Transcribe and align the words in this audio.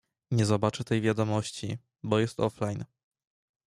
Nie 0.31 0.45
zobaczy 0.45 0.83
tej 0.83 1.01
wiadomości, 1.01 1.77
bo 2.03 2.19
jest 2.19 2.39
offline. 2.39 2.85